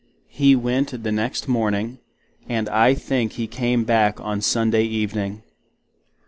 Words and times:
He 0.31 0.55
went 0.55 1.03
the 1.03 1.11
next 1.11 1.47
morning; 1.47 1.99
and 2.49 2.67
I 2.69 2.95
think 2.95 3.33
he 3.33 3.45
came 3.45 3.83
back 3.83 4.19
on 4.19 4.41
Sunday 4.41 4.85
evening. 4.85 5.43